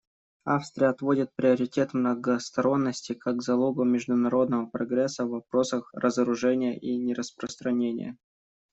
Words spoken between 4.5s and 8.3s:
прогресса в вопросах разоружения и нераспространения.